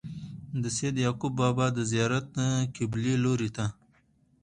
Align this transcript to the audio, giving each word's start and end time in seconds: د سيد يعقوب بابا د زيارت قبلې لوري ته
د 0.61 0.63
سيد 0.77 0.95
يعقوب 1.05 1.33
بابا 1.41 1.67
د 1.73 1.79
زيارت 1.91 2.27
قبلې 2.75 3.13
لوري 3.23 3.49
ته 3.55 3.65